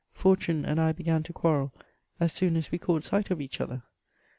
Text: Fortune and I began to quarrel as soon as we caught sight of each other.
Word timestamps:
Fortune 0.13 0.65
and 0.65 0.81
I 0.81 0.93
began 0.93 1.21
to 1.21 1.31
quarrel 1.31 1.71
as 2.19 2.33
soon 2.33 2.57
as 2.57 2.71
we 2.71 2.79
caught 2.79 3.03
sight 3.03 3.29
of 3.29 3.39
each 3.39 3.61
other. 3.61 3.83